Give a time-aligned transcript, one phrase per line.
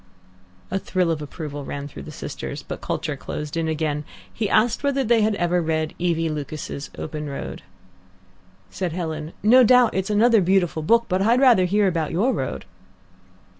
[0.71, 2.63] A thrill of approval ran through the sisters.
[2.63, 4.03] But culture closed in again.
[4.33, 6.15] He asked whether they had ever read E.
[6.15, 6.27] V.
[6.27, 7.61] Lucas's OPEN ROAD.
[8.71, 12.65] Said Helen, "No doubt it's another beautiful book, but I'd rather hear about your road."